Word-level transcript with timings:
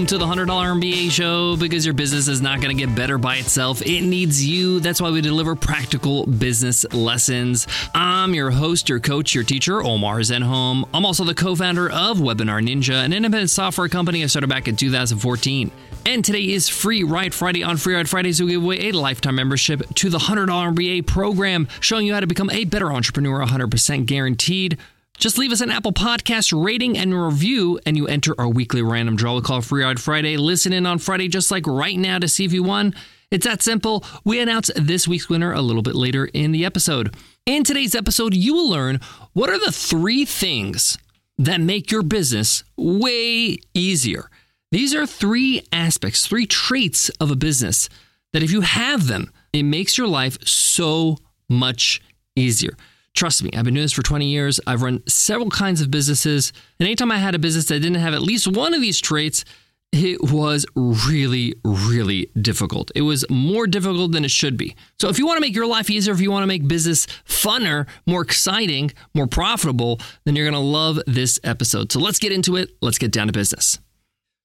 Welcome 0.00 0.18
to 0.18 0.24
the 0.24 0.34
$100 0.34 0.46
MBA 0.80 1.10
show 1.10 1.56
because 1.56 1.84
your 1.84 1.92
business 1.92 2.26
is 2.26 2.40
not 2.40 2.62
going 2.62 2.74
to 2.74 2.86
get 2.86 2.96
better 2.96 3.18
by 3.18 3.36
itself. 3.36 3.82
It 3.82 4.00
needs 4.00 4.42
you. 4.42 4.80
That's 4.80 4.98
why 4.98 5.10
we 5.10 5.20
deliver 5.20 5.54
practical 5.54 6.24
business 6.24 6.90
lessons. 6.94 7.66
I'm 7.94 8.32
your 8.32 8.50
host, 8.50 8.88
your 8.88 8.98
coach, 8.98 9.34
your 9.34 9.44
teacher, 9.44 9.82
Omar 9.84 10.20
Zenhom. 10.20 10.88
I'm 10.94 11.04
also 11.04 11.22
the 11.22 11.34
co 11.34 11.54
founder 11.54 11.90
of 11.90 12.16
Webinar 12.16 12.66
Ninja, 12.66 13.04
an 13.04 13.12
independent 13.12 13.50
software 13.50 13.90
company 13.90 14.22
I 14.24 14.28
started 14.28 14.46
back 14.46 14.68
in 14.68 14.76
2014. 14.76 15.70
And 16.06 16.24
today 16.24 16.48
is 16.48 16.66
Free 16.70 17.02
Ride 17.02 17.34
Friday. 17.34 17.62
On 17.62 17.76
Free 17.76 17.94
Ride 17.94 18.08
Fridays, 18.08 18.40
we 18.40 18.52
give 18.52 18.62
away 18.62 18.88
a 18.88 18.92
lifetime 18.92 19.34
membership 19.34 19.82
to 19.96 20.08
the 20.08 20.16
$100 20.16 20.46
MBA 20.46 21.06
program, 21.08 21.68
showing 21.80 22.06
you 22.06 22.14
how 22.14 22.20
to 22.20 22.26
become 22.26 22.48
a 22.48 22.64
better 22.64 22.90
entrepreneur 22.90 23.44
100% 23.44 24.06
guaranteed. 24.06 24.78
Just 25.20 25.36
leave 25.36 25.52
us 25.52 25.60
an 25.60 25.70
Apple 25.70 25.92
Podcast 25.92 26.50
rating 26.64 26.96
and 26.96 27.12
review, 27.12 27.78
and 27.84 27.94
you 27.94 28.06
enter 28.06 28.34
our 28.40 28.48
weekly 28.48 28.80
random 28.80 29.16
draw 29.16 29.34
we 29.34 29.42
call 29.42 29.60
Free 29.60 29.84
Ride 29.84 30.00
Friday. 30.00 30.38
Listen 30.38 30.72
in 30.72 30.86
on 30.86 30.98
Friday, 30.98 31.28
just 31.28 31.50
like 31.50 31.66
right 31.66 31.98
now, 31.98 32.18
to 32.18 32.26
see 32.26 32.46
if 32.46 32.54
you 32.54 32.62
won. 32.62 32.94
It's 33.30 33.44
that 33.44 33.60
simple. 33.60 34.02
We 34.24 34.40
announce 34.40 34.70
this 34.76 35.06
week's 35.06 35.28
winner 35.28 35.52
a 35.52 35.60
little 35.60 35.82
bit 35.82 35.94
later 35.94 36.24
in 36.32 36.52
the 36.52 36.64
episode. 36.64 37.14
In 37.44 37.64
today's 37.64 37.94
episode, 37.94 38.32
you 38.32 38.54
will 38.54 38.70
learn 38.70 38.98
what 39.34 39.50
are 39.50 39.62
the 39.62 39.70
three 39.70 40.24
things 40.24 40.96
that 41.36 41.60
make 41.60 41.90
your 41.90 42.02
business 42.02 42.64
way 42.78 43.58
easier. 43.74 44.30
These 44.72 44.94
are 44.94 45.04
three 45.04 45.66
aspects, 45.70 46.26
three 46.26 46.46
traits 46.46 47.10
of 47.20 47.30
a 47.30 47.36
business 47.36 47.90
that 48.32 48.42
if 48.42 48.50
you 48.50 48.62
have 48.62 49.06
them, 49.06 49.30
it 49.52 49.64
makes 49.64 49.98
your 49.98 50.08
life 50.08 50.38
so 50.46 51.18
much 51.46 52.00
easier. 52.34 52.72
Trust 53.14 53.42
me, 53.42 53.50
I've 53.54 53.64
been 53.64 53.74
doing 53.74 53.84
this 53.84 53.92
for 53.92 54.02
20 54.02 54.26
years. 54.26 54.60
I've 54.66 54.82
run 54.82 55.02
several 55.06 55.50
kinds 55.50 55.80
of 55.80 55.90
businesses. 55.90 56.52
And 56.78 56.86
anytime 56.86 57.10
I 57.10 57.18
had 57.18 57.34
a 57.34 57.38
business 57.38 57.66
that 57.66 57.80
didn't 57.80 58.00
have 58.00 58.14
at 58.14 58.22
least 58.22 58.46
one 58.46 58.72
of 58.72 58.80
these 58.80 59.00
traits, 59.00 59.44
it 59.92 60.22
was 60.22 60.64
really, 60.76 61.54
really 61.64 62.30
difficult. 62.40 62.92
It 62.94 63.02
was 63.02 63.28
more 63.28 63.66
difficult 63.66 64.12
than 64.12 64.24
it 64.24 64.30
should 64.30 64.56
be. 64.56 64.76
So, 65.00 65.08
if 65.08 65.18
you 65.18 65.26
want 65.26 65.38
to 65.38 65.40
make 65.40 65.54
your 65.54 65.66
life 65.66 65.90
easier, 65.90 66.14
if 66.14 66.20
you 66.20 66.30
want 66.30 66.44
to 66.44 66.46
make 66.46 66.68
business 66.68 67.06
funner, 67.26 67.88
more 68.06 68.22
exciting, 68.22 68.92
more 69.14 69.26
profitable, 69.26 70.00
then 70.24 70.36
you're 70.36 70.48
going 70.48 70.54
to 70.54 70.60
love 70.60 71.00
this 71.06 71.40
episode. 71.42 71.90
So, 71.90 71.98
let's 71.98 72.20
get 72.20 72.30
into 72.30 72.54
it. 72.54 72.70
Let's 72.80 72.98
get 72.98 73.10
down 73.10 73.26
to 73.26 73.32
business. 73.32 73.80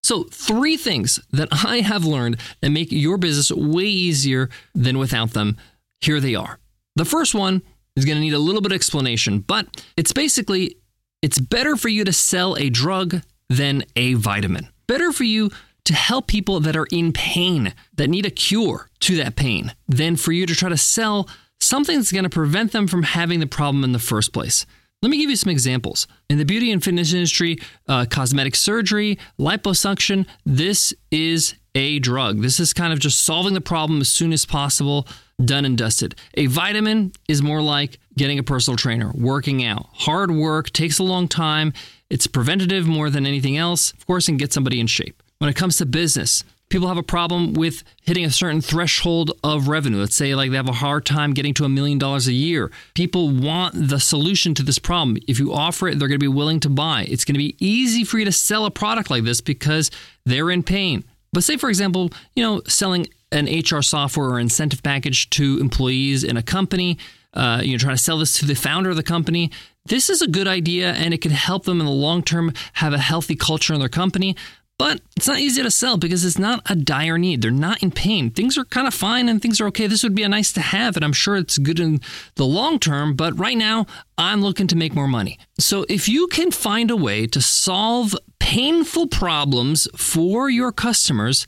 So, 0.02 0.24
three 0.24 0.78
things 0.78 1.20
that 1.32 1.50
I 1.52 1.82
have 1.82 2.06
learned 2.06 2.38
that 2.62 2.72
make 2.72 2.92
your 2.92 3.18
business 3.18 3.52
way 3.52 3.86
easier 3.86 4.50
than 4.74 4.98
without 4.98 5.32
them. 5.34 5.58
Here 6.02 6.20
they 6.20 6.34
are. 6.34 6.60
The 6.96 7.06
first 7.06 7.36
one 7.36 7.62
is 7.96 8.06
going 8.06 8.18
to 8.18 8.22
need 8.22 8.34
a 8.34 8.40
little 8.40 8.62
bit 8.62 8.72
of 8.72 8.76
explanation, 8.76 9.40
but 9.40 9.84
it's 9.96 10.14
basically 10.14 10.78
it's 11.22 11.40
better 11.40 11.76
for 11.76 11.90
you 11.90 12.04
to 12.04 12.14
sell 12.14 12.56
a 12.58 12.70
drug 12.70 13.22
than 13.50 13.84
a 13.96 14.14
vitamin. 14.16 14.68
Better 14.88 15.12
for 15.12 15.24
you 15.24 15.50
to 15.86 15.94
help 15.94 16.28
people 16.28 16.60
that 16.60 16.76
are 16.76 16.88
in 16.92 17.14
pain, 17.14 17.74
that 17.96 18.10
need 18.10 18.26
a 18.26 18.32
cure 18.32 18.90
to 19.00 19.16
that 19.18 19.36
pain, 19.36 19.74
than 19.88 20.16
for 20.16 20.32
you 20.32 20.46
to 20.46 20.56
try 20.56 20.70
to 20.70 20.78
sell 20.78 21.30
something 21.60 21.98
that's 21.98 22.12
going 22.12 22.24
to 22.24 22.30
prevent 22.30 22.72
them 22.72 22.88
from 22.88 23.04
having 23.04 23.40
the 23.40 23.48
problem 23.48 23.84
in 23.84 23.92
the 23.92 24.00
first 24.00 24.34
place. 24.34 24.66
Let 25.02 25.10
me 25.10 25.18
give 25.18 25.30
you 25.30 25.36
some 25.36 25.52
examples. 25.52 26.08
In 26.30 26.38
the 26.40 26.46
beauty 26.46 26.72
and 26.72 26.84
fitness 26.84 27.14
industry, 27.14 27.60
uh, 27.88 28.06
cosmetic 28.10 28.56
surgery, 28.56 29.20
liposuction, 29.40 30.26
this 30.46 30.94
is 31.12 31.56
a 31.76 32.00
drug. 32.00 32.42
This 32.42 32.60
is 32.60 32.74
kind 32.74 32.94
of 32.94 33.00
just 33.00 33.24
solving 33.24 33.54
the 33.54 33.62
problem 33.62 34.02
as 34.02 34.12
soon 34.12 34.34
as 34.34 34.46
possible, 34.46 35.08
done 35.44 35.66
and 35.66 35.78
dusted. 35.78 36.16
A 36.36 36.48
vitamin 36.48 37.12
is 37.28 37.44
more 37.44 37.62
like 37.62 38.00
getting 38.18 38.40
a 38.40 38.44
personal 38.44 38.78
trainer, 38.78 39.12
working 39.14 39.64
out. 39.64 39.88
Hard 39.94 40.32
work 40.32 40.72
takes 40.72 40.98
a 40.98 41.04
long 41.04 41.28
time. 41.28 41.74
It's 42.10 42.28
preventative 42.28 42.88
more 42.88 43.10
than 43.10 43.26
anything 43.26 43.58
else, 43.58 43.92
of 43.92 44.08
course, 44.08 44.28
and 44.28 44.40
get 44.40 44.54
somebody 44.54 44.80
in 44.80 44.88
shape. 44.88 45.22
When 45.40 45.50
it 45.50 45.56
comes 45.56 45.78
to 45.78 45.86
business, 45.86 46.46
people 46.70 46.88
have 46.88 46.98
a 46.98 47.04
problem 47.04 47.54
with 47.54 47.84
hitting 48.04 48.24
a 48.24 48.32
certain 48.32 48.62
threshold 48.62 49.32
of 49.44 49.68
revenue. 49.68 50.00
Let's 50.00 50.16
say 50.16 50.34
like 50.34 50.52
they 50.52 50.58
have 50.58 50.70
a 50.70 50.74
hard 50.74 51.06
time 51.06 51.34
getting 51.34 51.54
to 51.56 51.66
a 51.66 51.70
million 51.70 51.98
dollars 51.98 52.28
a 52.28 52.34
year. 52.34 52.72
People 52.94 53.30
want 53.30 53.90
the 53.90 54.00
solution 54.00 54.54
to 54.56 54.64
this 54.64 54.80
problem. 54.80 55.18
If 55.28 55.40
you 55.40 55.54
offer 55.54 55.90
it, 55.90 56.00
they're 56.00 56.08
going 56.08 56.20
to 56.20 56.24
be 56.24 56.28
willing 56.30 56.62
to 56.62 56.70
buy. 56.70 57.06
It's 57.10 57.26
going 57.26 57.34
to 57.34 57.40
be 57.40 57.58
easy 57.60 58.06
for 58.06 58.18
you 58.18 58.26
to 58.26 58.32
sell 58.32 58.66
a 58.66 58.72
product 58.72 59.10
like 59.10 59.24
this 59.24 59.42
because 59.42 59.92
they're 60.26 60.52
in 60.52 60.64
pain. 60.64 61.04
But 61.36 61.44
say, 61.44 61.58
for 61.58 61.68
example, 61.68 62.12
you 62.34 62.42
know, 62.42 62.62
selling 62.66 63.08
an 63.34 63.48
HR 63.48 63.82
software 63.82 64.30
or 64.30 64.40
incentive 64.40 64.82
package 64.82 65.30
to 65.32 65.60
employees 65.60 66.24
in 66.24 66.38
a 66.38 66.42
company, 66.42 66.98
uh, 67.34 67.60
you 67.62 67.74
know, 67.74 67.78
trying 67.78 67.98
to 67.98 68.02
sell 68.02 68.18
this 68.18 68.40
to 68.40 68.46
the 68.46 68.56
founder 68.56 68.90
of 68.90 68.96
the 68.96 69.04
company. 69.04 69.52
This 69.86 70.10
is 70.10 70.22
a 70.22 70.28
good 70.28 70.48
idea 70.48 70.94
and 70.94 71.14
it 71.14 71.22
can 71.22 71.32
help 71.32 71.66
them 71.66 71.82
in 71.82 71.86
the 71.86 71.92
long 71.92 72.24
term 72.24 72.54
have 72.74 72.94
a 72.94 72.98
healthy 72.98 73.36
culture 73.36 73.74
in 73.74 73.82
their 73.82 73.90
company. 73.90 74.38
But 74.78 75.02
it's 75.16 75.28
not 75.28 75.40
easy 75.40 75.62
to 75.64 75.72
sell 75.72 75.98
because 75.98 76.26
it's 76.26 76.40
not 76.40 76.62
a 76.70 76.76
dire 76.76 77.18
need. 77.18 77.42
They're 77.42 77.52
not 77.52 77.82
in 77.82 77.92
pain. 77.92 78.30
Things 78.30 78.58
are 78.58 78.66
kind 78.66 78.88
of 78.88 78.94
fine 78.94 79.30
and 79.30 79.42
things 79.42 79.62
are 79.62 79.68
okay. 79.68 79.88
This 79.88 80.04
would 80.04 80.16
be 80.16 80.24
a 80.24 80.30
nice 80.30 80.52
to 80.54 80.62
have, 80.62 80.98
and 80.98 81.06
I'm 81.06 81.14
sure 81.14 81.38
it's 81.38 81.58
good 81.58 81.80
in 81.80 82.02
the 82.36 82.46
long 82.46 82.80
term. 82.80 83.16
But 83.16 83.40
right 83.40 83.58
now, 83.58 83.86
I'm 84.18 84.42
looking 84.42 84.68
to 84.68 84.76
make 84.76 84.94
more 84.94 85.08
money. 85.08 85.40
So 85.60 85.86
if 85.88 86.10
you 86.10 86.28
can 86.28 86.52
find 86.52 86.92
a 86.92 86.98
way 86.98 87.26
to 87.28 87.42
solve 87.42 88.16
painful 88.46 89.08
problems 89.08 89.88
for 89.96 90.52
your 90.52 90.72
customers, 90.72 91.48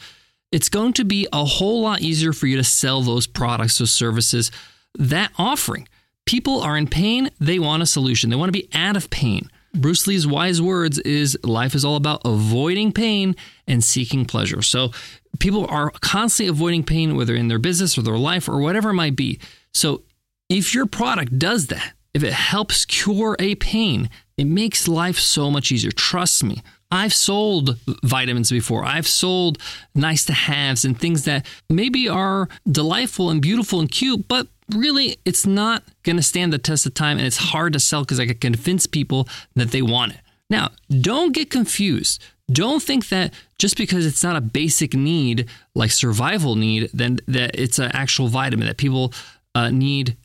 it's 0.51 0.67
going 0.67 0.93
to 0.93 1.05
be 1.05 1.27
a 1.31 1.45
whole 1.45 1.81
lot 1.81 2.01
easier 2.01 2.33
for 2.33 2.47
you 2.47 2.57
to 2.57 2.63
sell 2.63 3.03
those 3.03 3.27
products 3.27 3.79
or 3.79 3.85
services. 3.85 4.49
That 4.97 5.31
offering. 5.37 5.87
People 6.25 6.59
are 6.59 6.75
in 6.75 6.87
pain, 6.87 7.29
they 7.39 7.59
want 7.59 7.83
a 7.83 7.85
solution. 7.85 8.31
They 8.31 8.35
want 8.35 8.51
to 8.51 8.59
be 8.59 8.67
out 8.73 8.97
of 8.97 9.11
pain. 9.11 9.47
Bruce 9.75 10.07
Lee's 10.07 10.25
wise 10.25 10.59
words 10.59 10.97
is 10.97 11.37
life 11.43 11.75
is 11.75 11.85
all 11.85 11.97
about 11.97 12.23
avoiding 12.25 12.91
pain 12.91 13.35
and 13.67 13.83
seeking 13.83 14.25
pleasure. 14.25 14.63
So 14.63 14.89
people 15.37 15.67
are 15.67 15.91
constantly 16.01 16.49
avoiding 16.49 16.83
pain, 16.83 17.15
whether 17.15 17.35
in 17.35 17.47
their 17.47 17.59
business 17.59 17.95
or 17.95 18.01
their 18.01 18.17
life 18.17 18.49
or 18.49 18.59
whatever 18.59 18.89
it 18.89 18.95
might 18.95 19.15
be. 19.15 19.39
So 19.71 20.01
if 20.49 20.73
your 20.73 20.87
product 20.87 21.37
does 21.37 21.67
that, 21.67 21.93
if 22.15 22.23
it 22.23 22.33
helps 22.33 22.85
cure 22.85 23.35
a 23.37 23.53
pain, 23.53 24.09
it 24.35 24.45
makes 24.45 24.87
life 24.87 25.19
so 25.19 25.51
much 25.51 25.71
easier. 25.71 25.91
Trust 25.91 26.43
me. 26.43 26.63
I've 26.89 27.13
sold 27.13 27.77
vitamins 28.03 28.49
before. 28.49 28.85
I've 28.85 29.07
sold 29.07 29.57
nice 29.93 30.25
to 30.25 30.33
haves 30.33 30.85
and 30.85 30.97
things 30.97 31.25
that 31.25 31.45
maybe 31.69 32.07
are 32.07 32.47
delightful 32.69 33.29
and 33.29 33.41
beautiful 33.41 33.79
and 33.79 33.91
cute, 33.91 34.27
but 34.27 34.47
really 34.73 35.17
it's 35.25 35.45
not 35.45 35.83
going 36.03 36.15
to 36.15 36.23
stand 36.23 36.53
the 36.53 36.57
test 36.57 36.85
of 36.85 36.93
time 36.93 37.17
and 37.17 37.27
it's 37.27 37.37
hard 37.37 37.73
to 37.73 37.79
sell 37.79 38.01
because 38.01 38.19
I 38.19 38.25
can 38.25 38.37
convince 38.37 38.85
people 38.85 39.27
that 39.55 39.71
they 39.71 39.81
want 39.81 40.13
it. 40.13 40.19
Now, 40.49 40.71
don't 40.89 41.33
get 41.33 41.49
confused. 41.49 42.23
Don't 42.49 42.81
think 42.81 43.09
that 43.09 43.33
just 43.59 43.75
because 43.75 44.05
it's 44.05 44.23
not 44.23 44.37
a 44.37 44.41
basic 44.41 44.93
need 44.93 45.49
like 45.75 45.91
survival 45.91 46.55
need, 46.55 46.89
then 46.93 47.19
that 47.27 47.59
it's 47.59 47.79
an 47.79 47.91
actual 47.93 48.29
vitamin 48.29 48.67
that 48.67 48.77
people 48.77 49.13
uh, 49.53 49.69
need 49.69 50.15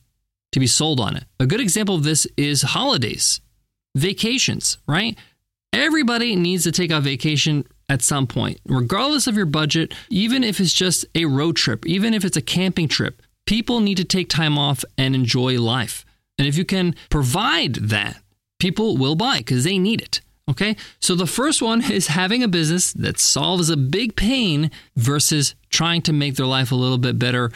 to 0.53 0.59
be 0.59 0.67
sold 0.67 1.01
on 1.01 1.17
it. 1.17 1.25
A 1.39 1.45
good 1.45 1.59
example 1.59 1.95
of 1.95 2.03
this 2.03 2.25
is 2.37 2.61
holidays, 2.61 3.41
vacations, 3.95 4.77
right? 4.87 5.17
Everybody 5.73 6.35
needs 6.35 6.63
to 6.63 6.71
take 6.71 6.91
a 6.91 7.01
vacation 7.01 7.65
at 7.89 8.01
some 8.01 8.27
point, 8.27 8.59
regardless 8.65 9.27
of 9.27 9.35
your 9.35 9.47
budget, 9.47 9.93
even 10.09 10.43
if 10.43 10.59
it's 10.59 10.71
just 10.71 11.05
a 11.15 11.25
road 11.25 11.55
trip, 11.55 11.85
even 11.85 12.13
if 12.13 12.23
it's 12.23 12.37
a 12.37 12.41
camping 12.41 12.87
trip. 12.87 13.21
people 13.45 13.81
need 13.81 13.97
to 13.97 14.05
take 14.05 14.29
time 14.29 14.57
off 14.57 14.85
and 14.97 15.13
enjoy 15.15 15.59
life. 15.59 16.05
And 16.37 16.47
if 16.47 16.57
you 16.57 16.63
can 16.63 16.95
provide 17.09 17.75
that, 17.75 18.21
people 18.59 18.95
will 18.97 19.15
buy 19.15 19.39
because 19.39 19.65
they 19.65 19.77
need 19.77 20.01
it. 20.01 20.21
Okay. 20.49 20.75
So 21.01 21.15
the 21.15 21.27
first 21.27 21.61
one 21.61 21.91
is 21.91 22.07
having 22.07 22.43
a 22.43 22.47
business 22.47 22.93
that 22.93 23.19
solves 23.19 23.69
a 23.69 23.77
big 23.77 24.15
pain 24.15 24.71
versus 24.95 25.55
trying 25.69 26.01
to 26.03 26.13
make 26.13 26.35
their 26.35 26.45
life 26.45 26.71
a 26.71 26.75
little 26.75 26.97
bit 26.97 27.19
better 27.19 27.51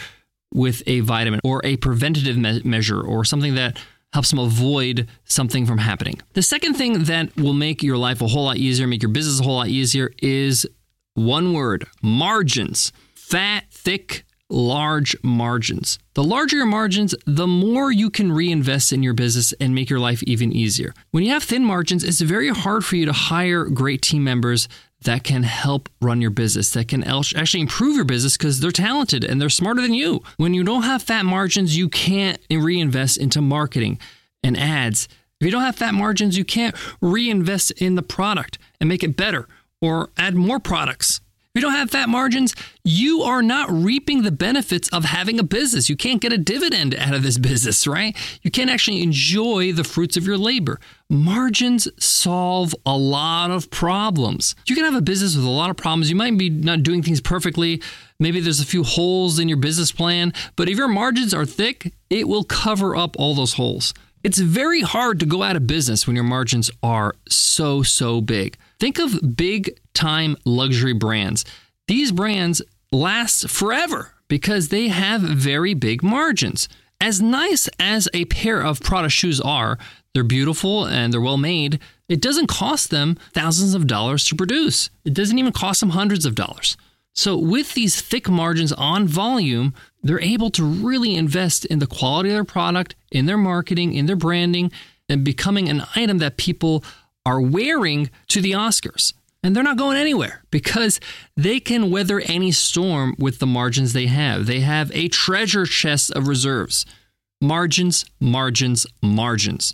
with 0.53 0.81
a 0.87 1.01
vitamin 1.01 1.39
or 1.43 1.61
a 1.63 1.77
preventative 1.77 2.37
me- 2.37 2.61
measure 2.63 3.01
or 3.01 3.23
something 3.25 3.55
that 3.55 3.79
helps 4.17 4.31
them 4.31 4.39
avoid 4.39 5.07
something 5.25 5.67
from 5.67 5.77
happening. 5.77 6.19
The 6.33 6.41
second 6.41 6.73
thing 6.73 7.03
that 7.03 7.35
will 7.37 7.53
make 7.53 7.83
your 7.83 7.97
life 7.97 8.19
a 8.19 8.25
whole 8.25 8.45
lot 8.45 8.57
easier, 8.57 8.87
make 8.87 9.03
your 9.03 9.11
business 9.11 9.39
a 9.39 9.43
whole 9.43 9.57
lot 9.57 9.67
easier 9.67 10.09
is 10.23 10.65
one 11.13 11.53
word 11.53 11.85
margins. 12.01 12.91
Fat, 13.13 13.65
thick, 13.69 14.25
large 14.49 15.15
margins. 15.21 15.99
The 16.15 16.23
larger 16.23 16.57
your 16.57 16.65
margins, 16.65 17.13
the 17.27 17.45
more 17.45 17.91
you 17.91 18.09
can 18.09 18.31
reinvest 18.31 18.91
in 18.91 19.03
your 19.03 19.13
business 19.13 19.53
and 19.59 19.75
make 19.75 19.87
your 19.87 19.99
life 19.99 20.23
even 20.23 20.51
easier. 20.51 20.95
When 21.11 21.23
you 21.23 21.29
have 21.33 21.43
thin 21.43 21.63
margins, 21.63 22.03
it's 22.03 22.21
very 22.21 22.49
hard 22.49 22.83
for 22.83 22.95
you 22.95 23.05
to 23.05 23.13
hire 23.13 23.65
great 23.65 24.01
team 24.01 24.23
members 24.23 24.67
that 25.03 25.23
can 25.23 25.43
help 25.43 25.89
run 26.01 26.21
your 26.21 26.31
business, 26.31 26.71
that 26.71 26.87
can 26.87 27.03
actually 27.03 27.61
improve 27.61 27.95
your 27.95 28.05
business 28.05 28.35
because 28.35 28.59
they're 28.59 28.71
talented 28.71 29.23
and 29.23 29.39
they're 29.39 29.49
smarter 29.49 29.81
than 29.81 29.93
you. 29.93 30.23
When 30.37 30.53
you 30.53 30.63
don't 30.63 30.83
have 30.83 31.03
fat 31.03 31.23
margins, 31.23 31.77
you 31.77 31.87
can't 31.87 32.39
reinvest 32.49 33.17
into 33.17 33.41
marketing 33.41 33.99
and 34.43 34.57
ads. 34.57 35.07
If 35.39 35.45
you 35.45 35.51
don't 35.51 35.61
have 35.61 35.75
fat 35.75 35.93
margins, 35.93 36.37
you 36.37 36.43
can't 36.43 36.75
reinvest 36.99 37.71
in 37.71 37.95
the 37.95 38.01
product 38.01 38.57
and 38.79 38.89
make 38.89 39.03
it 39.03 39.15
better 39.15 39.47
or 39.81 40.09
add 40.17 40.35
more 40.35 40.59
products 40.59 41.21
you 41.57 41.61
don't 41.61 41.73
have 41.73 41.89
fat 41.89 42.07
margins, 42.07 42.55
you 42.83 43.23
are 43.23 43.41
not 43.41 43.69
reaping 43.71 44.21
the 44.21 44.31
benefits 44.31 44.87
of 44.89 45.05
having 45.05 45.39
a 45.39 45.43
business. 45.43 45.89
You 45.89 45.97
can't 45.97 46.21
get 46.21 46.31
a 46.31 46.37
dividend 46.37 46.93
out 46.95 47.15
of 47.15 47.23
this 47.23 47.37
business, 47.37 47.87
right? 47.87 48.15
You 48.43 48.51
can't 48.51 48.69
actually 48.69 49.01
enjoy 49.01 49.73
the 49.73 49.83
fruits 49.83 50.17
of 50.17 50.27
your 50.27 50.37
labor. 50.37 50.79
Margins 51.09 51.87
solve 52.03 52.75
a 52.85 52.95
lot 52.95 53.49
of 53.49 53.71
problems. 53.71 54.55
You 54.67 54.75
can 54.75 54.85
have 54.85 54.95
a 54.95 55.01
business 55.01 55.35
with 55.35 55.45
a 55.45 55.49
lot 55.49 55.71
of 55.71 55.77
problems. 55.77 56.11
You 56.11 56.15
might 56.15 56.37
be 56.37 56.49
not 56.49 56.83
doing 56.83 57.01
things 57.01 57.21
perfectly. 57.21 57.81
Maybe 58.19 58.39
there's 58.39 58.59
a 58.59 58.65
few 58.65 58.83
holes 58.83 59.39
in 59.39 59.47
your 59.47 59.57
business 59.57 59.91
plan, 59.91 60.33
but 60.55 60.69
if 60.69 60.77
your 60.77 60.87
margins 60.87 61.33
are 61.33 61.45
thick, 61.45 61.91
it 62.09 62.27
will 62.27 62.43
cover 62.43 62.95
up 62.95 63.15
all 63.17 63.33
those 63.33 63.53
holes. 63.53 63.93
It's 64.23 64.39
very 64.39 64.81
hard 64.81 65.19
to 65.21 65.25
go 65.25 65.43
out 65.43 65.55
of 65.55 65.67
business 65.67 66.05
when 66.05 66.15
your 66.15 66.25
margins 66.25 66.69
are 66.83 67.15
so, 67.29 67.83
so 67.83 68.19
big. 68.19 68.57
Think 68.79 68.99
of 68.99 69.35
big 69.35 69.79
time 69.97 70.37
luxury 70.45 70.93
brands. 70.93 71.43
These 71.87 72.11
brands 72.11 72.61
last 72.91 73.49
forever 73.49 74.13
because 74.27 74.69
they 74.69 74.89
have 74.89 75.21
very 75.21 75.73
big 75.73 76.03
margins. 76.03 76.69
As 77.01 77.21
nice 77.21 77.69
as 77.79 78.07
a 78.13 78.25
pair 78.25 78.61
of 78.61 78.81
Prada 78.81 79.09
shoes 79.09 79.39
are, 79.41 79.77
they're 80.13 80.23
beautiful 80.23 80.85
and 80.85 81.13
they're 81.13 81.21
well 81.21 81.37
made. 81.37 81.79
It 82.09 82.21
doesn't 82.21 82.47
cost 82.47 82.89
them 82.89 83.17
thousands 83.33 83.73
of 83.73 83.87
dollars 83.87 84.25
to 84.25 84.35
produce. 84.35 84.89
It 85.05 85.13
doesn't 85.13 85.37
even 85.37 85.51
cost 85.51 85.79
them 85.79 85.91
hundreds 85.91 86.25
of 86.25 86.35
dollars. 86.35 86.77
So, 87.13 87.35
with 87.35 87.73
these 87.73 87.99
thick 87.99 88.29
margins 88.29 88.71
on 88.73 89.07
volume, 89.07 89.73
they're 90.03 90.21
able 90.21 90.51
to 90.51 90.63
really 90.63 91.15
invest 91.15 91.65
in 91.65 91.79
the 91.79 91.87
quality 91.87 92.29
of 92.29 92.35
their 92.35 92.43
product, 92.43 92.95
in 93.11 93.25
their 93.25 93.37
marketing, 93.37 93.93
in 93.93 94.05
their 94.05 94.15
branding, 94.15 94.71
and 95.09 95.23
becoming 95.23 95.67
an 95.67 95.83
item 95.95 96.19
that 96.19 96.37
people 96.37 96.83
are 97.25 97.41
wearing 97.41 98.09
to 98.27 98.39
the 98.39 98.51
Oscars. 98.51 99.13
And 99.47 99.55
they're 99.55 99.63
not 99.63 99.77
going 99.77 99.95
anywhere 99.95 100.43
because 100.51 100.99
they 101.37 101.61
can 101.61 101.89
weather 101.89 102.19
any 102.19 102.51
storm 102.51 103.15
with 103.17 103.39
the 103.39 103.47
margins 103.47 103.93
they 103.93 104.07
have. 104.07 104.45
They 104.45 104.59
have 104.59 104.91
a 104.93 105.07
treasure 105.07 105.65
chest 105.65 106.11
of 106.11 106.27
reserves. 106.27 106.85
Margins, 107.39 108.03
margins, 108.19 108.85
margins. 109.01 109.73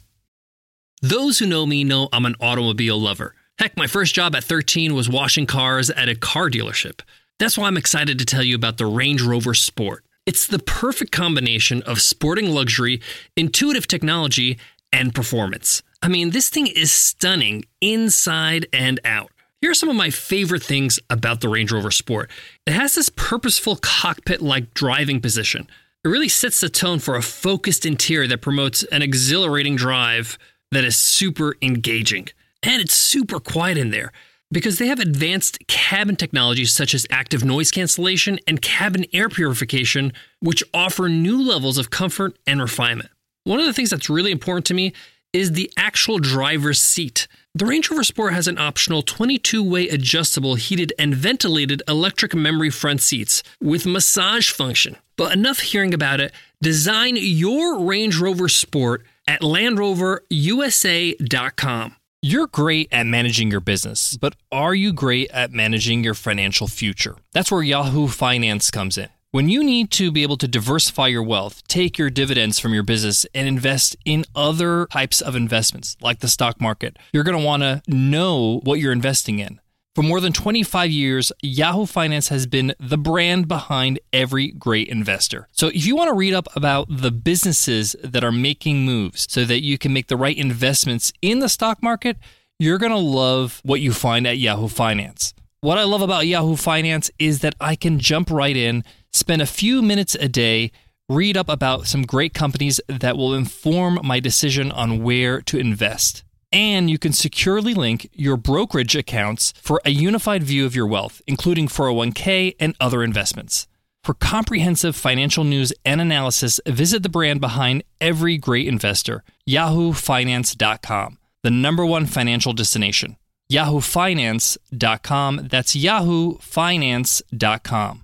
Those 1.02 1.40
who 1.40 1.48
know 1.48 1.66
me 1.66 1.84
know 1.84 2.08
I'm 2.14 2.28
an 2.28 2.36
automobile 2.40 3.02
lover. 3.02 3.34
Heck, 3.58 3.76
my 3.76 3.88
first 3.88 4.14
job 4.14 4.36
at 4.36 4.44
13 4.44 4.94
was 4.94 5.10
washing 5.10 5.48
cars 5.48 5.90
at 5.90 6.08
a 6.08 6.14
car 6.14 6.52
dealership. 6.52 7.02
That's 7.40 7.58
why 7.58 7.66
I'm 7.66 7.76
excited 7.76 8.20
to 8.20 8.26
tell 8.26 8.44
you 8.44 8.56
about 8.56 8.78
the 8.78 8.86
Range 8.86 9.24
Rover 9.24 9.56
Sport. 9.56 10.06
It's 10.28 10.46
the 10.46 10.60
perfect 10.60 11.12
combination 11.12 11.82
of 11.82 12.00
sporting 12.00 12.52
luxury, 12.52 13.02
intuitive 13.36 13.88
technology, 13.88 14.60
and 14.92 15.16
performance. 15.16 15.82
I 16.04 16.10
mean, 16.10 16.30
this 16.30 16.50
thing 16.50 16.68
is 16.68 16.92
stunning 16.92 17.66
inside 17.82 18.68
and 18.72 19.00
out. 19.04 19.32
Here 19.64 19.72
are 19.72 19.76
some 19.76 19.88
of 19.88 19.96
my 19.96 20.10
favorite 20.10 20.62
things 20.62 21.00
about 21.10 21.40
the 21.40 21.48
Range 21.48 21.72
Rover 21.72 21.90
Sport. 21.90 22.30
It 22.68 22.74
has 22.74 22.96
this 22.96 23.08
purposeful 23.08 23.78
cockpit 23.78 24.42
like 24.42 24.74
driving 24.74 25.22
position. 25.22 25.70
It 26.04 26.10
really 26.10 26.28
sets 26.28 26.60
the 26.60 26.68
tone 26.68 27.00
for 27.00 27.16
a 27.16 27.22
focused 27.22 27.86
interior 27.86 28.28
that 28.28 28.42
promotes 28.42 28.84
an 28.84 29.02
exhilarating 29.02 29.78
drive 29.78 30.38
that 30.74 30.84
is 30.84 30.98
super 30.98 31.56
engaging. 31.62 32.28
And 32.62 32.82
it's 32.82 32.94
super 32.94 33.40
quiet 33.40 33.78
in 33.78 33.92
there 33.92 34.12
because 34.52 34.80
they 34.80 34.88
have 34.88 35.00
advanced 35.00 35.66
cabin 35.68 36.18
technologies 36.18 36.76
such 36.76 36.94
as 36.94 37.08
active 37.10 37.46
noise 37.46 37.72
cancellation 37.72 38.40
and 38.46 38.62
cabin 38.62 39.06
air 39.14 39.30
purification, 39.30 40.12
which 40.42 40.62
offer 40.74 41.08
new 41.08 41.42
levels 41.42 41.78
of 41.78 41.90
comfort 41.90 42.38
and 42.46 42.62
refinement. 42.62 43.12
One 43.46 43.62
of 43.62 43.66
the 43.66 43.72
things 43.72 43.92
that's 43.92 44.10
really 44.10 44.34
important 44.34 44.66
to 44.66 44.74
me 44.74 44.92
is 45.32 45.54
the 45.54 45.72
actual 45.78 46.20
driver's 46.20 46.82
seat. 46.82 47.30
The 47.56 47.68
Range 47.68 47.88
Rover 47.92 48.04
Sport 48.04 48.34
has 48.34 48.48
an 48.48 48.58
optional 48.58 49.04
22 49.04 49.64
way 49.64 49.88
adjustable, 49.88 50.56
heated, 50.56 50.92
and 50.98 51.14
ventilated 51.14 51.84
electric 51.88 52.34
memory 52.34 52.72
front 52.72 53.00
seats 53.00 53.44
with 53.62 53.86
massage 53.86 54.50
function. 54.50 54.98
But 55.18 55.34
enough 55.34 55.60
hearing 55.60 55.94
about 55.94 56.20
it. 56.20 56.32
Design 56.64 57.16
your 57.16 57.80
Range 57.80 58.18
Rover 58.18 58.50
Sport 58.50 59.04
at 59.28 59.42
LandRoverUSA.com. 59.42 61.96
You're 62.24 62.48
great 62.48 62.90
at 62.92 63.06
managing 63.06 63.52
your 63.52 63.60
business, 63.60 64.18
but 64.18 64.36
are 64.52 64.74
you 64.74 64.92
great 64.92 65.30
at 65.30 65.52
managing 65.52 66.04
your 66.04 66.16
financial 66.16 66.68
future? 66.68 67.18
That's 67.34 67.52
where 67.52 67.62
Yahoo 67.62 68.08
Finance 68.08 68.72
comes 68.72 68.98
in. 68.98 69.10
When 69.34 69.50
you 69.50 69.64
need 69.64 69.90
to 69.94 70.12
be 70.12 70.22
able 70.22 70.38
to 70.38 70.48
diversify 70.48 71.08
your 71.08 71.24
wealth, 71.24 71.68
take 71.68 71.98
your 71.98 72.12
dividends 72.12 72.60
from 72.60 72.72
your 72.72 72.84
business 72.84 73.26
and 73.34 73.48
invest 73.48 73.96
in 74.06 74.26
other 74.36 74.86
types 74.92 75.22
of 75.22 75.36
investments 75.36 75.98
like 76.04 76.20
the 76.20 76.28
stock 76.28 76.62
market, 76.62 77.00
you're 77.12 77.24
going 77.24 77.40
to 77.40 77.44
want 77.44 77.64
to 77.64 77.82
know 77.88 78.60
what 78.64 78.80
you're 78.80 78.92
investing 78.92 79.40
in. 79.40 79.60
For 79.96 80.04
more 80.04 80.20
than 80.20 80.34
25 80.34 80.92
years, 80.92 81.32
Yahoo 81.42 81.88
Finance 81.88 82.28
has 82.28 82.46
been 82.46 82.76
the 82.80 82.96
brand 82.96 83.48
behind 83.48 84.00
every 84.14 84.52
great 84.52 84.88
investor. 84.88 85.48
So 85.52 85.70
if 85.70 85.84
you 85.84 85.96
want 85.96 86.10
to 86.10 86.14
read 86.14 86.36
up 86.36 86.48
about 86.56 86.86
the 86.88 87.10
businesses 87.10 87.96
that 88.04 88.24
are 88.24 88.32
making 88.32 88.86
moves 88.86 89.26
so 89.32 89.46
that 89.46 89.64
you 89.64 89.80
can 89.80 89.94
make 89.94 90.10
the 90.10 90.16
right 90.16 90.38
investments 90.38 91.12
in 91.24 91.40
the 91.40 91.50
stock 91.50 91.82
market, 91.82 92.18
you're 92.60 92.78
going 92.78 92.92
to 92.92 93.00
love 93.00 93.62
what 93.64 93.82
you 93.82 93.94
find 93.94 94.28
at 94.28 94.38
Yahoo 94.38 94.68
Finance. 94.68 95.34
What 95.62 95.80
I 95.80 95.86
love 95.86 96.04
about 96.04 96.28
Yahoo 96.28 96.56
Finance 96.56 97.10
is 97.18 97.40
that 97.40 97.56
I 97.60 97.76
can 97.76 97.98
jump 97.98 98.30
right 98.30 98.56
in 98.56 98.84
spend 99.14 99.42
a 99.42 99.46
few 99.46 99.82
minutes 99.82 100.16
a 100.16 100.28
day, 100.28 100.72
read 101.08 101.38
up 101.38 101.48
about 101.50 101.88
some 101.88 102.02
great 102.04 102.34
companies 102.34 102.82
that 102.88 103.16
will 103.16 103.34
inform 103.34 104.00
my 104.04 104.20
decision 104.20 104.70
on 104.72 105.02
where 105.04 105.40
to 105.42 105.58
invest. 105.58 106.24
And 106.52 106.90
you 106.90 106.98
can 107.00 107.14
securely 107.14 107.74
link 107.74 108.10
your 108.14 108.38
brokerage 108.38 108.96
accounts 108.96 109.54
for 109.62 109.82
a 109.86 109.90
unified 109.90 110.44
view 110.44 110.66
of 110.66 110.76
your 110.76 110.88
wealth, 110.88 111.22
including 111.26 111.68
401k 111.68 112.56
and 112.60 112.76
other 112.80 113.04
investments. 113.04 113.68
For 114.04 114.14
comprehensive 114.14 114.96
financial 114.96 115.44
news 115.46 115.74
and 115.86 116.02
analysis, 116.02 116.60
visit 116.68 117.02
the 117.04 117.10
brand 117.10 117.42
behind 117.42 117.84
every 118.02 118.38
great 118.38 118.68
investor, 118.68 119.24
yahoofinance.com, 119.50 121.18
the 121.42 121.52
number 121.52 121.86
one 121.86 122.06
financial 122.06 122.54
destination. 122.54 123.18
yahoofinance.com. 123.52 125.48
That's 125.50 125.76
yahoofinance.com. 125.76 128.03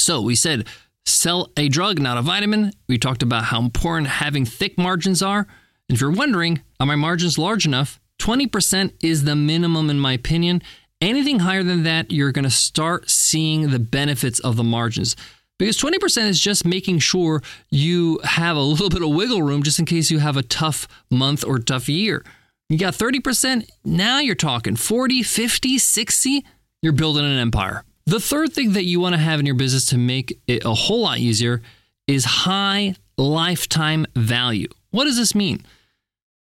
So 0.00 0.20
we 0.20 0.34
said 0.34 0.66
sell 1.06 1.50
a 1.56 1.68
drug, 1.68 2.00
not 2.00 2.18
a 2.18 2.22
vitamin. 2.22 2.72
We 2.88 2.98
talked 2.98 3.22
about 3.22 3.44
how 3.44 3.60
important 3.60 4.08
having 4.08 4.44
thick 4.44 4.78
margins 4.78 5.22
are. 5.22 5.46
And 5.88 5.96
if 5.96 6.00
you're 6.00 6.10
wondering, 6.10 6.62
are 6.78 6.86
my 6.86 6.96
margins 6.96 7.38
large 7.38 7.66
enough? 7.66 8.00
20% 8.20 8.92
is 9.02 9.24
the 9.24 9.34
minimum, 9.34 9.90
in 9.90 9.98
my 9.98 10.12
opinion. 10.12 10.62
Anything 11.00 11.40
higher 11.40 11.62
than 11.62 11.82
that, 11.84 12.12
you're 12.12 12.32
going 12.32 12.44
to 12.44 12.50
start 12.50 13.10
seeing 13.10 13.70
the 13.70 13.78
benefits 13.78 14.38
of 14.40 14.56
the 14.56 14.64
margins. 14.64 15.16
Because 15.58 15.76
20% 15.78 16.28
is 16.28 16.40
just 16.40 16.64
making 16.64 17.00
sure 17.00 17.42
you 17.70 18.20
have 18.24 18.56
a 18.56 18.62
little 18.62 18.88
bit 18.90 19.02
of 19.02 19.10
wiggle 19.10 19.42
room 19.42 19.62
just 19.62 19.78
in 19.78 19.86
case 19.86 20.10
you 20.10 20.18
have 20.18 20.36
a 20.36 20.42
tough 20.42 20.86
month 21.10 21.44
or 21.44 21.58
tough 21.58 21.88
year. 21.88 22.24
You 22.68 22.78
got 22.78 22.94
30%, 22.94 23.68
now 23.84 24.20
you're 24.20 24.36
talking 24.36 24.76
40, 24.76 25.22
50, 25.22 25.78
60, 25.78 26.44
you're 26.82 26.92
building 26.92 27.24
an 27.24 27.38
empire. 27.38 27.84
The 28.06 28.20
third 28.20 28.52
thing 28.52 28.72
that 28.72 28.84
you 28.84 29.00
want 29.00 29.14
to 29.14 29.20
have 29.20 29.40
in 29.40 29.46
your 29.46 29.54
business 29.54 29.86
to 29.86 29.98
make 29.98 30.40
it 30.46 30.64
a 30.64 30.74
whole 30.74 31.02
lot 31.02 31.18
easier 31.18 31.62
is 32.06 32.24
high 32.24 32.94
lifetime 33.16 34.06
value. 34.16 34.68
What 34.90 35.04
does 35.04 35.16
this 35.16 35.34
mean? 35.34 35.64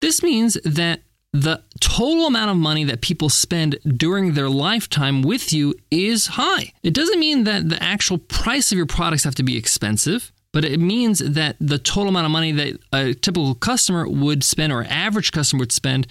This 0.00 0.22
means 0.22 0.54
that 0.64 1.00
the 1.32 1.62
total 1.80 2.26
amount 2.26 2.50
of 2.50 2.56
money 2.56 2.84
that 2.84 3.00
people 3.00 3.28
spend 3.28 3.78
during 3.84 4.34
their 4.34 4.48
lifetime 4.48 5.22
with 5.22 5.52
you 5.52 5.74
is 5.90 6.28
high. 6.28 6.72
It 6.82 6.94
doesn't 6.94 7.18
mean 7.18 7.44
that 7.44 7.68
the 7.68 7.82
actual 7.82 8.18
price 8.18 8.72
of 8.72 8.78
your 8.78 8.86
products 8.86 9.24
have 9.24 9.34
to 9.36 9.42
be 9.42 9.56
expensive, 9.56 10.32
but 10.52 10.64
it 10.64 10.80
means 10.80 11.18
that 11.18 11.56
the 11.60 11.78
total 11.78 12.08
amount 12.08 12.26
of 12.26 12.30
money 12.30 12.52
that 12.52 12.78
a 12.92 13.12
typical 13.12 13.54
customer 13.54 14.08
would 14.08 14.44
spend 14.44 14.72
or 14.72 14.86
average 14.88 15.32
customer 15.32 15.60
would 15.60 15.72
spend 15.72 16.06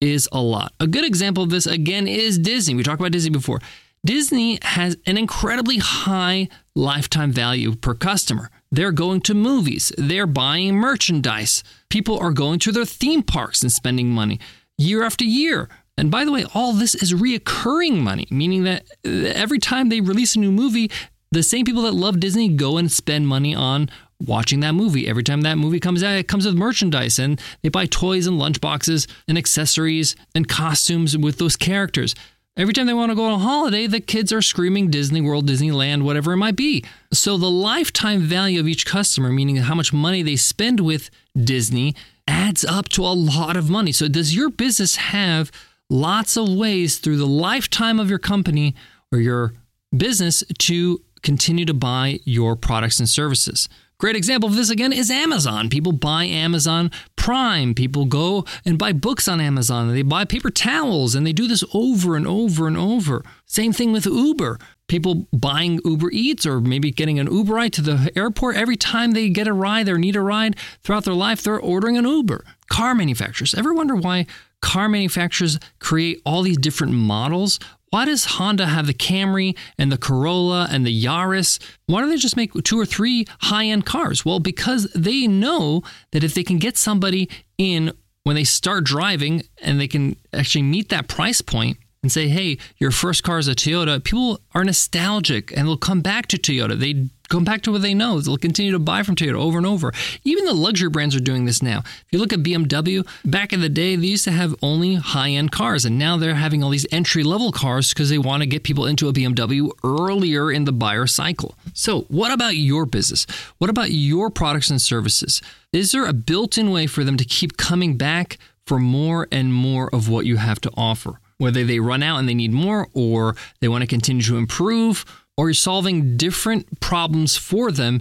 is 0.00 0.28
a 0.32 0.40
lot. 0.40 0.72
A 0.80 0.86
good 0.86 1.04
example 1.04 1.42
of 1.42 1.50
this 1.50 1.66
again 1.66 2.08
is 2.08 2.38
Disney. 2.38 2.74
We 2.74 2.82
talked 2.82 3.00
about 3.00 3.12
Disney 3.12 3.30
before. 3.30 3.60
Disney 4.04 4.58
has 4.62 4.96
an 5.06 5.16
incredibly 5.16 5.78
high 5.78 6.48
lifetime 6.74 7.30
value 7.30 7.76
per 7.76 7.94
customer. 7.94 8.50
They're 8.72 8.90
going 8.90 9.20
to 9.22 9.34
movies, 9.34 9.92
they're 9.96 10.26
buying 10.26 10.74
merchandise. 10.74 11.62
People 11.88 12.18
are 12.18 12.32
going 12.32 12.58
to 12.60 12.72
their 12.72 12.84
theme 12.84 13.22
parks 13.22 13.62
and 13.62 13.70
spending 13.70 14.10
money 14.10 14.40
year 14.76 15.04
after 15.04 15.24
year. 15.24 15.68
And 15.96 16.10
by 16.10 16.24
the 16.24 16.32
way, 16.32 16.44
all 16.54 16.72
this 16.72 16.94
is 16.94 17.12
reoccurring 17.12 17.98
money, 17.98 18.26
meaning 18.30 18.64
that 18.64 18.84
uh, 19.06 19.10
every 19.10 19.58
time 19.58 19.88
they 19.88 20.00
release 20.00 20.34
a 20.34 20.38
new 20.38 20.50
movie, 20.50 20.90
the 21.30 21.42
same 21.42 21.64
people 21.64 21.82
that 21.82 21.94
love 21.94 22.18
Disney 22.18 22.48
go 22.48 22.78
and 22.78 22.90
spend 22.90 23.28
money 23.28 23.54
on 23.54 23.88
watching 24.20 24.60
that 24.60 24.72
movie. 24.72 25.06
Every 25.06 25.22
time 25.22 25.42
that 25.42 25.58
movie 25.58 25.80
comes 25.80 26.02
out, 26.02 26.14
it 26.14 26.28
comes 26.28 26.46
with 26.46 26.54
merchandise 26.54 27.18
and 27.18 27.40
they 27.62 27.68
buy 27.68 27.86
toys 27.86 28.26
and 28.26 28.40
lunchboxes 28.40 29.08
and 29.28 29.36
accessories 29.38 30.16
and 30.34 30.48
costumes 30.48 31.16
with 31.16 31.38
those 31.38 31.56
characters. 31.56 32.14
Every 32.54 32.74
time 32.74 32.86
they 32.86 32.92
want 32.92 33.10
to 33.10 33.16
go 33.16 33.24
on 33.24 33.32
a 33.32 33.38
holiday, 33.38 33.86
the 33.86 33.98
kids 33.98 34.30
are 34.30 34.42
screaming 34.42 34.90
Disney 34.90 35.22
World, 35.22 35.48
Disneyland, 35.48 36.02
whatever 36.02 36.34
it 36.34 36.36
might 36.36 36.54
be. 36.54 36.84
So 37.10 37.38
the 37.38 37.50
lifetime 37.50 38.20
value 38.20 38.60
of 38.60 38.68
each 38.68 38.84
customer, 38.84 39.32
meaning 39.32 39.56
how 39.56 39.74
much 39.74 39.90
money 39.90 40.22
they 40.22 40.36
spend 40.36 40.78
with 40.78 41.08
Disney, 41.34 41.94
adds 42.28 42.62
up 42.62 42.90
to 42.90 43.06
a 43.06 43.16
lot 43.16 43.56
of 43.56 43.70
money. 43.70 43.90
So 43.90 44.06
does 44.06 44.36
your 44.36 44.50
business 44.50 44.96
have 44.96 45.50
lots 45.88 46.36
of 46.36 46.54
ways 46.54 46.98
through 46.98 47.16
the 47.16 47.26
lifetime 47.26 47.98
of 47.98 48.10
your 48.10 48.18
company 48.18 48.74
or 49.10 49.18
your 49.18 49.54
business 49.96 50.44
to 50.58 51.00
continue 51.22 51.64
to 51.64 51.74
buy 51.74 52.20
your 52.24 52.54
products 52.54 52.98
and 52.98 53.08
services? 53.08 53.66
Great 54.02 54.16
example 54.16 54.48
of 54.48 54.56
this 54.56 54.68
again 54.68 54.92
is 54.92 55.12
Amazon. 55.12 55.68
People 55.68 55.92
buy 55.92 56.24
Amazon 56.24 56.90
Prime. 57.14 57.72
People 57.72 58.04
go 58.04 58.44
and 58.64 58.76
buy 58.76 58.92
books 58.92 59.28
on 59.28 59.40
Amazon. 59.40 59.94
They 59.94 60.02
buy 60.02 60.24
paper 60.24 60.50
towels 60.50 61.14
and 61.14 61.24
they 61.24 61.32
do 61.32 61.46
this 61.46 61.62
over 61.72 62.16
and 62.16 62.26
over 62.26 62.66
and 62.66 62.76
over. 62.76 63.24
Same 63.46 63.72
thing 63.72 63.92
with 63.92 64.04
Uber. 64.04 64.58
People 64.88 65.28
buying 65.32 65.78
Uber 65.84 66.10
Eats 66.10 66.44
or 66.44 66.60
maybe 66.60 66.90
getting 66.90 67.20
an 67.20 67.32
Uber 67.32 67.54
ride 67.54 67.72
to 67.74 67.80
the 67.80 68.10
airport. 68.16 68.56
Every 68.56 68.76
time 68.76 69.12
they 69.12 69.28
get 69.28 69.46
a 69.46 69.52
ride 69.52 69.88
or 69.88 69.98
need 69.98 70.16
a 70.16 70.20
ride 70.20 70.56
throughout 70.82 71.04
their 71.04 71.14
life, 71.14 71.40
they're 71.40 71.60
ordering 71.60 71.96
an 71.96 72.04
Uber. 72.04 72.44
Car 72.68 72.96
manufacturers. 72.96 73.54
Ever 73.54 73.72
wonder 73.72 73.94
why 73.94 74.26
car 74.60 74.88
manufacturers 74.88 75.60
create 75.78 76.20
all 76.26 76.42
these 76.42 76.58
different 76.58 76.92
models? 76.92 77.60
Why 77.92 78.06
does 78.06 78.24
Honda 78.24 78.64
have 78.64 78.86
the 78.86 78.94
Camry 78.94 79.54
and 79.76 79.92
the 79.92 79.98
Corolla 79.98 80.66
and 80.70 80.86
the 80.86 81.04
Yaris? 81.04 81.62
Why 81.84 82.00
don't 82.00 82.08
they 82.08 82.16
just 82.16 82.38
make 82.38 82.54
two 82.64 82.80
or 82.80 82.86
three 82.86 83.26
high 83.40 83.66
end 83.66 83.84
cars? 83.84 84.24
Well, 84.24 84.40
because 84.40 84.90
they 84.94 85.26
know 85.26 85.82
that 86.12 86.24
if 86.24 86.32
they 86.32 86.42
can 86.42 86.56
get 86.56 86.78
somebody 86.78 87.28
in 87.58 87.92
when 88.24 88.34
they 88.34 88.44
start 88.44 88.84
driving 88.84 89.42
and 89.60 89.78
they 89.78 89.88
can 89.88 90.16
actually 90.32 90.62
meet 90.62 90.88
that 90.88 91.06
price 91.06 91.42
point 91.42 91.76
and 92.02 92.10
say, 92.10 92.26
hey, 92.26 92.58
your 92.78 92.90
first 92.90 93.22
car 93.22 93.38
is 93.38 93.46
a 93.46 93.54
Toyota, 93.54 94.02
people 94.02 94.40
are 94.54 94.64
nostalgic 94.64 95.56
and 95.56 95.68
they'll 95.68 95.76
come 95.76 96.00
back 96.00 96.26
to 96.26 96.36
Toyota. 96.36 96.76
They 96.76 97.08
come 97.28 97.44
back 97.44 97.62
to 97.62 97.70
what 97.70 97.80
they 97.80 97.94
know. 97.94 98.20
They'll 98.20 98.36
continue 98.36 98.72
to 98.72 98.80
buy 98.80 99.04
from 99.04 99.14
Toyota 99.14 99.36
over 99.36 99.56
and 99.56 99.66
over. 99.66 99.92
Even 100.24 100.44
the 100.44 100.52
luxury 100.52 100.90
brands 100.90 101.14
are 101.14 101.20
doing 101.20 101.44
this 101.44 101.62
now. 101.62 101.78
If 101.78 102.06
you 102.10 102.18
look 102.18 102.32
at 102.32 102.40
BMW, 102.40 103.06
back 103.24 103.52
in 103.52 103.60
the 103.60 103.68
day, 103.68 103.94
they 103.94 104.08
used 104.08 104.24
to 104.24 104.32
have 104.32 104.52
only 104.62 104.96
high 104.96 105.30
end 105.30 105.52
cars, 105.52 105.84
and 105.84 105.96
now 105.96 106.16
they're 106.16 106.34
having 106.34 106.64
all 106.64 106.70
these 106.70 106.86
entry 106.90 107.22
level 107.22 107.52
cars 107.52 107.90
because 107.90 108.10
they 108.10 108.18
want 108.18 108.42
to 108.42 108.48
get 108.48 108.64
people 108.64 108.84
into 108.84 109.08
a 109.08 109.12
BMW 109.12 109.70
earlier 109.84 110.50
in 110.50 110.64
the 110.64 110.72
buyer 110.72 111.06
cycle. 111.06 111.54
So, 111.72 112.02
what 112.08 112.32
about 112.32 112.56
your 112.56 112.84
business? 112.84 113.26
What 113.58 113.70
about 113.70 113.92
your 113.92 114.28
products 114.28 114.70
and 114.70 114.82
services? 114.82 115.40
Is 115.72 115.92
there 115.92 116.04
a 116.04 116.12
built 116.12 116.58
in 116.58 116.72
way 116.72 116.88
for 116.88 117.04
them 117.04 117.16
to 117.16 117.24
keep 117.24 117.56
coming 117.56 117.96
back 117.96 118.38
for 118.66 118.80
more 118.80 119.28
and 119.30 119.54
more 119.54 119.88
of 119.94 120.08
what 120.08 120.26
you 120.26 120.36
have 120.36 120.60
to 120.62 120.70
offer? 120.76 121.20
Whether 121.42 121.64
they 121.64 121.80
run 121.80 122.04
out 122.04 122.18
and 122.18 122.28
they 122.28 122.34
need 122.34 122.52
more, 122.52 122.86
or 122.94 123.34
they 123.60 123.66
want 123.66 123.82
to 123.82 123.88
continue 123.88 124.22
to 124.22 124.36
improve, 124.36 125.04
or 125.36 125.48
you're 125.48 125.54
solving 125.54 126.16
different 126.16 126.78
problems 126.78 127.36
for 127.36 127.72
them 127.72 128.00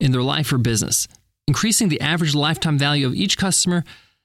in 0.00 0.10
their 0.10 0.22
life 0.22 0.52
or 0.52 0.58
business. 0.58 1.06
Increasing 1.46 1.88
the 1.88 2.00
average 2.00 2.34
lifetime 2.34 2.78
value 2.78 3.06
of 3.06 3.14
each 3.14 3.38
customer 3.38 3.84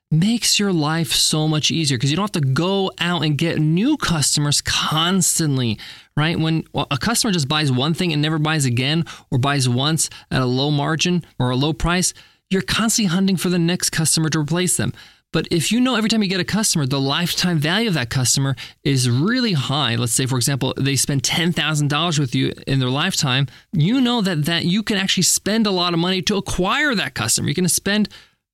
makes 0.09 0.59
your 0.59 0.73
life 0.73 1.11
so 1.11 1.47
much 1.47 1.69
easier 1.69 1.97
because 1.97 2.09
you 2.09 2.17
don't 2.17 2.33
have 2.33 2.43
to 2.43 2.49
go 2.53 2.91
out 2.99 3.23
and 3.23 3.37
get 3.37 3.59
new 3.59 3.97
customers 3.97 4.61
constantly, 4.61 5.77
right? 6.17 6.39
When 6.39 6.63
a 6.73 6.97
customer 6.97 7.31
just 7.31 7.47
buys 7.47 7.71
one 7.71 7.93
thing 7.93 8.13
and 8.13 8.21
never 8.21 8.39
buys 8.39 8.65
again 8.65 9.05
or 9.29 9.37
buys 9.37 9.69
once 9.69 10.09
at 10.31 10.41
a 10.41 10.45
low 10.45 10.71
margin 10.71 11.23
or 11.37 11.51
a 11.51 11.55
low 11.55 11.71
price, 11.71 12.15
you're 12.49 12.63
constantly 12.63 13.09
hunting 13.13 13.37
for 13.37 13.49
the 13.49 13.59
next 13.59 13.91
customer 13.91 14.29
to 14.29 14.39
replace 14.39 14.75
them. 14.75 14.91
But 15.35 15.49
if 15.51 15.69
you 15.69 15.81
know 15.81 15.95
every 15.95 16.09
time 16.09 16.23
you 16.23 16.29
get 16.29 16.39
a 16.39 16.45
customer, 16.45 16.85
the 16.85 16.97
lifetime 16.97 17.57
value 17.57 17.89
of 17.89 17.93
that 17.95 18.09
customer 18.09 18.55
is 18.85 19.09
really 19.09 19.51
high. 19.51 19.97
Let's 19.97 20.13
say, 20.13 20.25
for 20.25 20.37
example, 20.37 20.73
they 20.77 20.95
spend 20.95 21.23
$10,000 21.23 22.19
with 22.19 22.33
you 22.33 22.53
in 22.65 22.79
their 22.79 22.89
lifetime, 22.89 23.47
you 23.73 23.99
know 23.99 24.21
that, 24.21 24.45
that 24.45 24.63
you 24.63 24.81
can 24.81 24.95
actually 24.95 25.23
spend 25.23 25.67
a 25.67 25.71
lot 25.71 25.93
of 25.93 25.99
money 25.99 26.21
to 26.21 26.37
acquire 26.37 26.95
that 26.95 27.15
customer. 27.15 27.49
You're 27.49 27.53
going 27.53 27.65
to 27.65 27.69
spend 27.69 28.07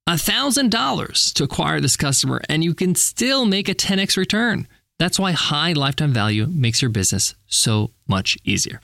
$1,000 0.10 1.34
to 1.34 1.44
acquire 1.44 1.80
this 1.80 1.96
customer 1.96 2.42
and 2.50 2.64
you 2.64 2.74
can 2.74 2.96
still 2.96 3.46
make 3.46 3.70
a 3.70 3.76
10x 3.76 4.18
return. 4.18 4.68
That's 4.98 5.20
why 5.20 5.34
high 5.34 5.74
lifetime 5.74 6.14
value 6.14 6.48
makes 6.48 6.82
your 6.82 6.90
business 6.90 7.36
so 7.46 7.92
much 8.08 8.40
easier. 8.44 8.82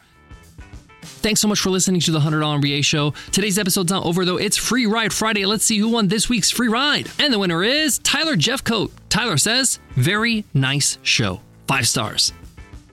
Thanks 1.17 1.41
so 1.41 1.47
much 1.47 1.59
for 1.59 1.69
listening 1.69 1.99
to 2.01 2.11
the 2.11 2.19
$100 2.19 2.61
MBA 2.61 2.85
show. 2.85 3.11
Today's 3.31 3.57
episode's 3.57 3.91
not 3.91 4.05
over 4.05 4.23
though. 4.23 4.37
It's 4.37 4.55
Free 4.55 4.85
Ride 4.85 5.11
Friday. 5.11 5.45
Let's 5.45 5.65
see 5.65 5.77
who 5.77 5.89
won 5.89 6.07
this 6.07 6.29
week's 6.29 6.51
free 6.51 6.67
ride. 6.67 7.09
And 7.19 7.33
the 7.33 7.39
winner 7.39 7.63
is 7.63 7.99
Tyler 7.99 8.35
Jeffcoat. 8.35 8.91
Tyler 9.09 9.37
says, 9.37 9.79
Very 9.95 10.45
nice 10.53 10.97
show. 11.01 11.41
Five 11.67 11.87
stars. 11.87 12.33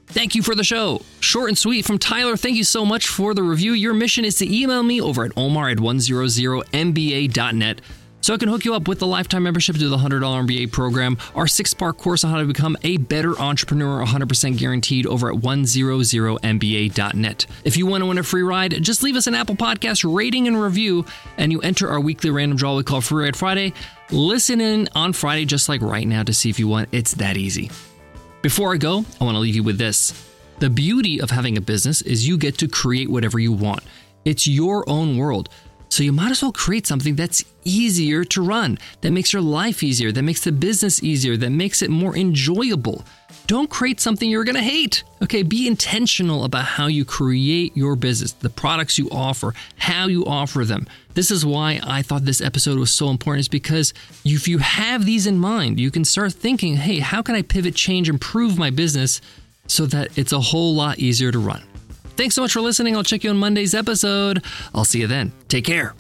Thank 0.07 0.35
you 0.35 0.43
for 0.43 0.55
the 0.55 0.65
show. 0.65 1.03
Short 1.21 1.49
and 1.49 1.59
sweet 1.59 1.85
from 1.85 1.99
Tyler. 1.99 2.37
Thank 2.37 2.57
you 2.57 2.65
so 2.65 2.87
much 2.87 3.09
for 3.09 3.35
the 3.35 3.43
review. 3.43 3.73
Your 3.73 3.95
mission 3.95 4.25
is 4.25 4.37
to 4.39 4.53
email 4.53 4.83
me 4.83 5.01
over 5.01 5.25
at 5.25 5.33
omar 5.37 5.69
at 5.71 5.79
100mba.net 5.79 7.81
so 8.25 8.33
I 8.33 8.39
can 8.39 8.49
hook 8.49 8.65
you 8.65 8.75
up 8.75 8.89
with 8.89 9.01
the 9.01 9.07
lifetime 9.07 9.43
membership 9.43 9.77
to 9.77 9.87
the 9.87 9.99
$100 9.99 10.23
MBA 10.23 10.73
program, 10.73 11.19
our 11.35 11.47
six 11.47 11.75
part 11.75 11.99
course 11.99 12.25
on 12.25 12.31
how 12.31 12.39
to 12.39 12.47
become 12.47 12.75
a 12.83 12.97
better 12.97 13.39
entrepreneur, 13.39 14.03
100% 14.03 14.57
guaranteed 14.57 15.05
over 15.05 15.31
at 15.31 15.41
100mba.net. 15.41 17.47
If 17.65 17.77
you 17.77 17.85
want 17.85 18.01
to 18.01 18.07
win 18.07 18.17
a 18.17 18.23
free 18.23 18.43
ride, 18.43 18.83
just 18.83 19.03
leave 19.03 19.17
us 19.17 19.27
an 19.27 19.35
Apple 19.35 19.57
Podcast 19.57 20.11
rating 20.11 20.49
and 20.49 20.59
review, 20.59 21.05
and 21.37 21.53
you 21.53 21.61
enter 21.61 21.91
our 21.91 22.01
weekly 22.01 22.31
random 22.31 22.57
draw 22.57 22.75
we 22.75 22.83
call 22.83 23.03
Free 23.03 23.27
Ride 23.27 23.37
Friday. 23.37 23.75
Listen 24.11 24.59
in 24.59 24.89
on 24.95 25.13
Friday, 25.13 25.45
just 25.45 25.69
like 25.69 25.83
right 25.83 26.09
now, 26.09 26.23
to 26.23 26.33
see 26.33 26.49
if 26.49 26.59
you 26.59 26.67
want. 26.67 26.89
It's 26.93 27.13
that 27.17 27.37
easy. 27.37 27.71
Before 28.41 28.73
I 28.73 28.79
go, 28.79 29.05
I 29.21 29.25
want 29.25 29.35
to 29.35 29.41
leave 29.41 29.55
you 29.55 29.63
with 29.63 29.77
this. 29.77 30.15
The 30.61 30.71
beauty 30.71 31.21
of 31.21 31.31
having 31.31 31.59
a 31.59 31.61
business 31.61 32.01
is 32.01 32.27
you 32.27 32.39
get 32.39 32.57
to 32.57 32.69
create 32.69 33.11
whatever 33.11 33.39
you 33.39 33.53
want. 33.53 33.83
It's 34.25 34.47
your 34.47 34.89
own 34.89 35.19
world. 35.19 35.51
So 35.95 36.03
you 36.03 36.11
might 36.11 36.33
as 36.33 36.43
well 36.43 36.51
create 36.51 36.89
something 36.89 37.15
that's 37.15 37.45
easier 37.63 38.25
to 38.25 38.43
run, 38.43 38.79
that 39.03 39.13
makes 39.13 39.33
your 39.33 39.43
life 39.43 39.81
easier, 39.81 40.11
that 40.11 40.23
makes 40.25 40.43
the 40.43 40.51
business 40.51 41.01
easier, 41.05 41.37
that 41.37 41.51
makes 41.51 41.83
it 41.83 41.89
more 41.89 42.17
enjoyable. 42.17 43.05
Don't 43.47 43.71
create 43.71 44.01
something 44.01 44.29
you're 44.29 44.43
going 44.43 44.57
to 44.57 44.61
hate. 44.61 45.05
Okay, 45.23 45.45
be 45.45 45.69
intentional 45.69 46.43
about 46.43 46.65
how 46.65 46.89
you 46.89 47.05
create 47.05 47.77
your 47.77 47.95
business, 47.95 48.33
the 48.33 48.51
products 48.51 48.99
you 48.99 49.09
offer, 49.13 49.55
how 49.77 50.09
you 50.09 50.27
offer 50.27 50.65
them. 50.65 50.89
This 51.15 51.31
is 51.31 51.47
why 51.47 51.79
I 51.85 52.03
thought 52.03 52.25
this 52.25 52.41
episode 52.41 52.81
was 52.81 52.91
so 52.91 53.11
important 53.11 53.43
is 53.43 53.49
because 53.49 53.95
if 54.25 54.49
you 54.49 54.59
have 54.59 55.07
these 55.07 55.29
in 55.29 55.39
mind, 55.39 55.79
you 55.79 55.93
can 55.93 56.05
start 56.05 56.33
thinking, 56.33 56.75
"Hey, 56.75 56.99
how 56.99 57.23
can 57.23 57.37
I 57.37 57.43
pivot, 57.43 57.77
change, 57.77 58.09
improve 58.09 58.59
my 58.59 58.71
business 58.71 59.21
so 59.69 59.87
that 59.87 60.11
it's 60.19 60.33
a 60.33 60.41
whole 60.41 60.75
lot 60.75 60.99
easier 60.99 61.31
to 61.31 61.39
run?" 61.39 61.63
Thanks 62.17 62.35
so 62.35 62.43
much 62.43 62.53
for 62.53 62.61
listening. 62.61 62.97
I'll 62.97 63.05
check 63.05 63.25
you 63.25 63.31
on 63.31 63.37
Monday's 63.37 63.75
episode. 63.75 64.45
I'll 64.75 64.85
see 64.85 65.01
you 65.01 65.07
then. 65.07 65.33
Take 65.49 65.65
care. 65.65 65.95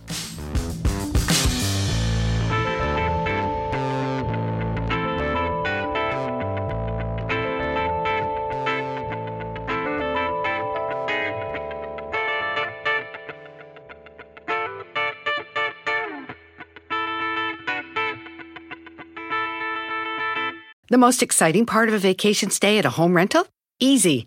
The 20.91 20.99
most 20.99 21.25
exciting 21.25 21.67
part 21.67 21.89
of 21.89 21.95
a 21.95 21.99
vacation 21.99 22.51
stay 22.51 22.79
at 22.79 22.85
a 22.85 22.91
home 22.91 23.17
rental? 23.17 23.49
Easy. 23.81 24.27